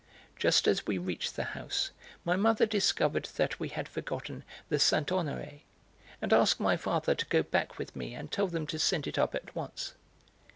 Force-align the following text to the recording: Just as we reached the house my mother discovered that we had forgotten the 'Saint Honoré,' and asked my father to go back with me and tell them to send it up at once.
Just 0.35 0.67
as 0.67 0.87
we 0.87 0.97
reached 0.97 1.35
the 1.35 1.43
house 1.53 1.91
my 2.25 2.35
mother 2.35 2.65
discovered 2.65 3.25
that 3.35 3.59
we 3.59 3.69
had 3.69 3.87
forgotten 3.87 4.43
the 4.67 4.79
'Saint 4.79 5.09
Honoré,' 5.09 5.61
and 6.23 6.33
asked 6.33 6.59
my 6.59 6.75
father 6.75 7.13
to 7.13 7.25
go 7.27 7.43
back 7.43 7.77
with 7.77 7.95
me 7.95 8.15
and 8.15 8.31
tell 8.31 8.47
them 8.47 8.65
to 8.65 8.79
send 8.79 9.05
it 9.05 9.19
up 9.19 9.35
at 9.35 9.53
once. 9.55 9.93